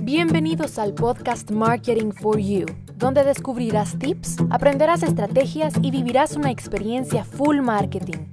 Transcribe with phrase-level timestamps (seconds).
[0.00, 7.24] Bienvenidos al podcast Marketing for You, donde descubrirás tips, aprenderás estrategias y vivirás una experiencia
[7.24, 8.30] full marketing.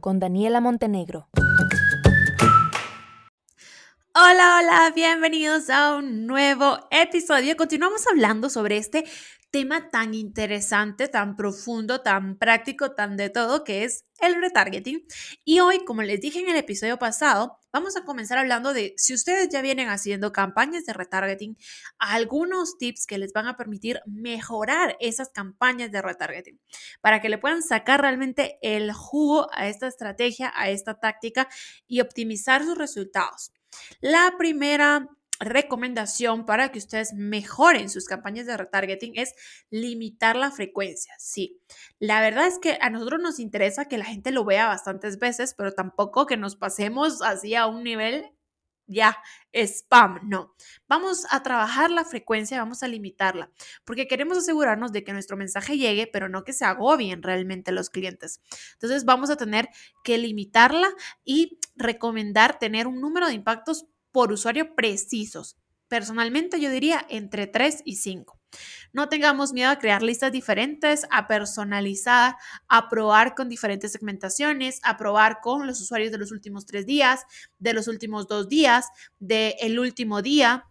[0.00, 1.28] Con Daniela Montenegro.
[4.14, 7.54] Hola, hola, bienvenidos a un nuevo episodio.
[7.58, 9.04] Continuamos hablando sobre este
[9.50, 15.06] tema tan interesante, tan profundo, tan práctico, tan de todo, que es el retargeting.
[15.44, 19.14] Y hoy, como les dije en el episodio pasado, vamos a comenzar hablando de si
[19.14, 21.56] ustedes ya vienen haciendo campañas de retargeting,
[21.98, 26.60] algunos tips que les van a permitir mejorar esas campañas de retargeting
[27.00, 31.48] para que le puedan sacar realmente el jugo a esta estrategia, a esta táctica
[31.86, 33.52] y optimizar sus resultados.
[34.00, 35.08] La primera
[35.40, 39.34] recomendación para que ustedes mejoren sus campañas de retargeting es
[39.70, 41.14] limitar la frecuencia.
[41.18, 41.60] Sí,
[41.98, 45.54] la verdad es que a nosotros nos interesa que la gente lo vea bastantes veces,
[45.54, 48.32] pero tampoco que nos pasemos así a un nivel
[48.88, 49.18] ya
[49.52, 50.54] spam, no.
[50.88, 53.50] Vamos a trabajar la frecuencia, vamos a limitarla,
[53.84, 57.90] porque queremos asegurarnos de que nuestro mensaje llegue, pero no que se agobien realmente los
[57.90, 58.40] clientes.
[58.72, 59.68] Entonces vamos a tener
[60.02, 60.88] que limitarla
[61.24, 65.56] y recomendar tener un número de impactos por usuario precisos.
[65.88, 68.38] Personalmente yo diría entre 3 y 5.
[68.92, 72.36] No tengamos miedo a crear listas diferentes, a personalizar,
[72.68, 77.24] a probar con diferentes segmentaciones, a probar con los usuarios de los últimos tres días,
[77.58, 78.86] de los últimos dos días,
[79.18, 80.64] del último día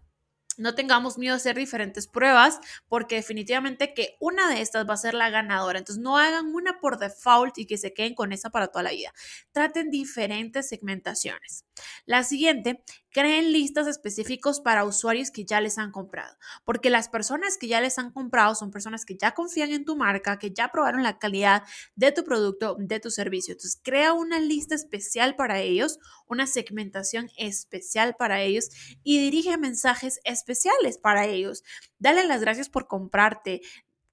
[0.58, 4.98] no tengamos miedo a hacer diferentes pruebas porque definitivamente que una de estas va a
[4.98, 5.80] ser la ganadora.
[5.80, 8.92] Entonces no hagan una por default y que se queden con esa para toda la
[8.92, 9.14] vida.
[9.52, 11.66] Traten diferentes segmentaciones.
[12.06, 12.84] La siguiente
[13.18, 17.82] creen listas específicos para usuarios que ya les han comprado, porque las personas que ya
[17.82, 21.18] les han comprado son personas que ya confían en tu marca, que ya probaron la
[21.18, 21.64] calidad
[21.96, 23.54] de tu producto, de tu servicio.
[23.54, 28.70] Entonces, crea una lista especial para ellos, una segmentación especial para ellos
[29.02, 31.64] y dirige mensajes especiales para ellos.
[31.98, 33.62] Dale las gracias por comprarte,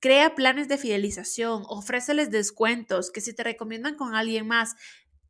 [0.05, 4.75] Crea planes de fidelización, ofréceles descuentos, que si te recomiendan con alguien más,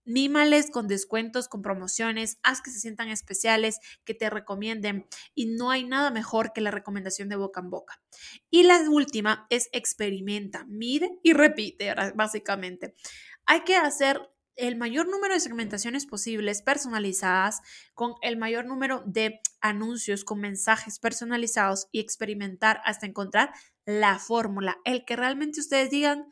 [0.04, 5.70] Mímales con descuentos, con promociones, haz que se sientan especiales, que te recomienden y no
[5.70, 8.00] hay nada mejor que la recomendación de boca en boca.
[8.50, 12.94] Y la última es experimenta, mide y repite, básicamente.
[13.46, 14.20] Hay que hacer
[14.56, 17.60] el mayor número de segmentaciones posibles personalizadas
[17.94, 23.52] con el mayor número de anuncios con mensajes personalizados y experimentar hasta encontrar
[23.84, 26.26] la fórmula, el que realmente ustedes digan,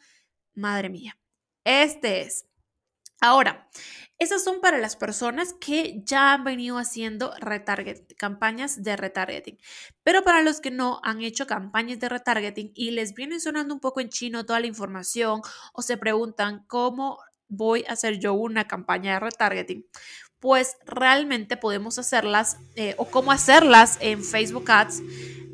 [0.55, 1.19] madre mía,
[1.65, 2.47] este es
[3.23, 3.69] Ahora,
[4.19, 7.33] esas son para las personas que ya han venido haciendo
[8.17, 9.59] campañas de retargeting.
[10.03, 13.81] Pero para los que no han hecho campañas de retargeting y les viene sonando un
[13.81, 15.41] poco en chino toda la información
[15.73, 19.87] o se preguntan cómo voy a hacer yo una campaña de retargeting,
[20.41, 25.01] pues realmente podemos hacerlas eh, o cómo hacerlas en Facebook Ads.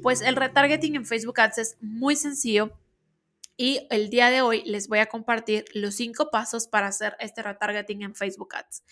[0.03, 2.73] Pues el retargeting en Facebook Ads es muy sencillo
[3.59, 7.43] y el día de hoy les voy a compartir los cinco pasos para hacer este
[7.43, 8.85] retargeting en Facebook Ads.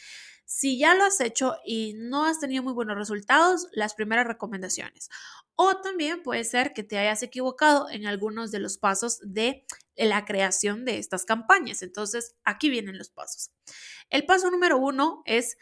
[0.44, 5.08] Si ya lo has hecho y no has tenido muy buenos resultados, las primeras recomendaciones.
[5.54, 10.24] O también puede ser que te hayas equivocado en algunos de los pasos de la
[10.24, 11.82] creación de estas campañas.
[11.82, 13.52] Entonces, aquí vienen los pasos.
[14.10, 15.56] El paso número uno es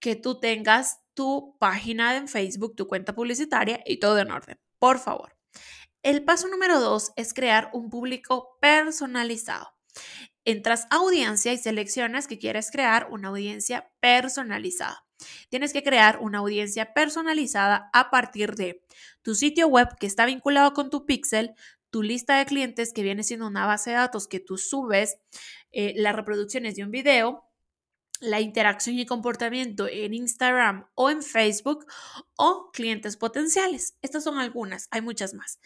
[0.00, 4.58] que tú tengas tu página en Facebook, tu cuenta publicitaria y todo en orden.
[4.78, 5.36] Por favor.
[6.02, 9.74] El paso número dos es crear un público personalizado.
[10.46, 15.04] Entras a audiencia y seleccionas que quieres crear una audiencia personalizada.
[15.50, 18.82] Tienes que crear una audiencia personalizada a partir de
[19.20, 21.54] tu sitio web que está vinculado con tu pixel,
[21.90, 25.18] tu lista de clientes que viene siendo una base de datos que tú subes,
[25.70, 27.49] eh, las reproducciones de un video,
[28.20, 31.86] la interacción y comportamiento en Instagram o en Facebook
[32.36, 33.96] o clientes potenciales.
[34.02, 35.58] Estas son algunas, hay muchas más.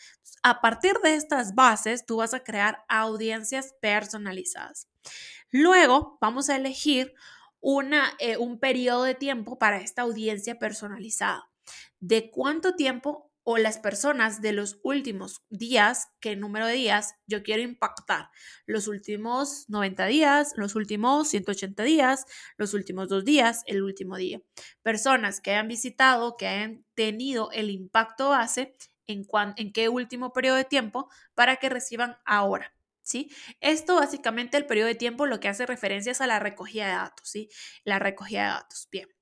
[0.42, 4.88] A partir de estas bases, tú vas a crear audiencias personalizadas.
[5.50, 7.14] Luego vamos a elegir
[7.60, 11.50] una, eh, un periodo de tiempo para esta audiencia personalizada.
[11.98, 17.42] ¿De cuánto tiempo o las personas de los últimos días, qué número de días yo
[17.42, 18.30] quiero impactar.
[18.66, 22.24] Los últimos 90 días, los últimos 180 días,
[22.56, 24.40] los últimos dos días, el último día.
[24.82, 28.74] Personas que hayan visitado, que hayan tenido el impacto base
[29.06, 29.26] en,
[29.56, 32.72] en qué último periodo de tiempo para que reciban ahora.
[33.02, 33.30] ¿Sí?
[33.60, 37.28] Esto básicamente el periodo de tiempo lo que hace referencias a la recogida de datos,
[37.28, 37.50] ¿sí?
[37.84, 38.88] La recogida de datos.
[38.90, 39.13] Bien.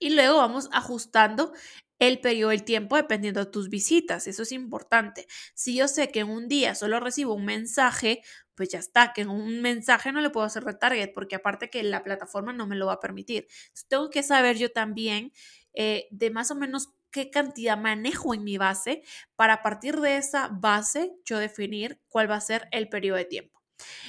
[0.00, 1.52] Y luego vamos ajustando
[2.00, 4.26] el periodo del tiempo dependiendo de tus visitas.
[4.26, 5.26] Eso es importante.
[5.54, 8.22] Si yo sé que en un día solo recibo un mensaje,
[8.54, 11.82] pues ya está, que en un mensaje no le puedo hacer retarget porque aparte que
[11.82, 13.46] la plataforma no me lo va a permitir.
[13.88, 15.32] tengo que saber yo también
[15.74, 19.02] eh, de más o menos qué cantidad manejo en mi base
[19.36, 23.24] para a partir de esa base yo definir cuál va a ser el periodo de
[23.26, 23.59] tiempo.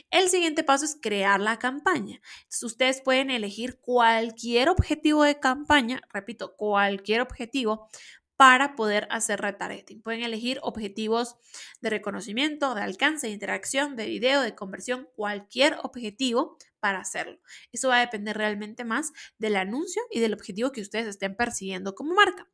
[0.10, 2.22] El siguiente paso es crear la campaña.
[2.64, 7.90] ustedes pueden elegir cualquier objetivo de campaña, repito, cualquier objetivo
[8.42, 10.02] para poder hacer retargeting.
[10.02, 11.36] Pueden elegir objetivos
[11.80, 17.40] de reconocimiento, de alcance, de interacción, de video, de conversión, cualquier objetivo para hacerlo.
[17.72, 21.94] Eso va a depender realmente más del anuncio y del objetivo que ustedes estén persiguiendo
[21.94, 22.50] como marca.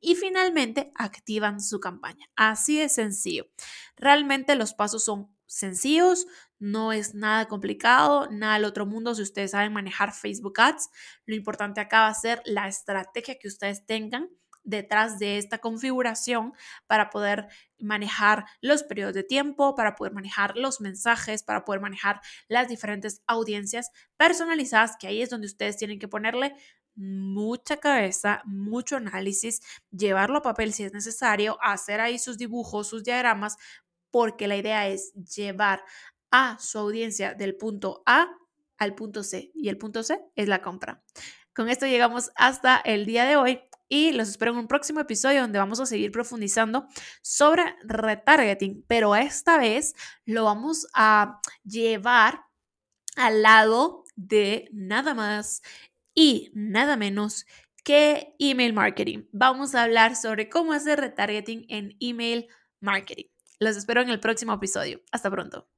[0.00, 2.30] Y finalmente, activan su campaña.
[2.36, 3.48] Así de sencillo.
[3.96, 6.26] Realmente los pasos son sencillos,
[6.58, 10.88] no es nada complicado, nada del otro mundo si ustedes saben manejar Facebook Ads.
[11.26, 14.30] Lo importante acá va a ser la estrategia que ustedes tengan
[14.64, 16.52] detrás de esta configuración
[16.86, 17.48] para poder
[17.80, 23.22] manejar los periodos de tiempo, para poder manejar los mensajes, para poder manejar las diferentes
[23.26, 26.54] audiencias personalizadas, que ahí es donde ustedes tienen que ponerle
[26.94, 29.60] mucha cabeza, mucho análisis,
[29.90, 33.56] llevarlo a papel si es necesario, hacer ahí sus dibujos, sus diagramas,
[34.12, 35.82] porque la idea es llevar
[36.30, 38.28] a su audiencia del punto A
[38.78, 41.02] al punto C y el punto C es la compra.
[41.54, 45.42] Con esto llegamos hasta el día de hoy y los espero en un próximo episodio
[45.42, 46.86] donde vamos a seguir profundizando
[47.20, 49.94] sobre retargeting, pero esta vez
[50.24, 52.46] lo vamos a llevar
[53.16, 55.62] al lado de nada más
[56.14, 57.44] y nada menos
[57.84, 59.26] que email marketing.
[59.32, 62.48] Vamos a hablar sobre cómo hacer retargeting en email
[62.80, 63.31] marketing.
[63.62, 65.00] Los espero en el próximo episodio.
[65.12, 65.68] Hasta pronto.